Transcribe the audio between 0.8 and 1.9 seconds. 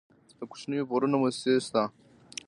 پورونو موسسې شته؟